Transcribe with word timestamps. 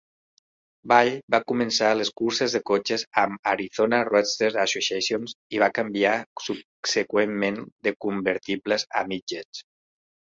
Ball 0.91 1.09
va 1.33 1.39
començar 1.49 1.89
les 1.97 2.09
curses 2.21 2.55
de 2.57 2.61
cotxes 2.69 3.03
amb 3.23 3.51
"Arizona 3.51 3.99
Roadster 4.09 4.49
Association", 4.63 5.27
i 5.57 5.61
va 5.65 5.67
canviar 5.75 6.15
subseqüentment 6.45 7.61
de 7.89 7.93
convertibles 8.07 8.87
a 9.03 9.05
"midgets". 9.13 9.63